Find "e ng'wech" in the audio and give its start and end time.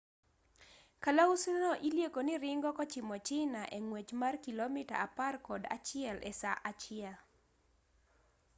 3.77-4.11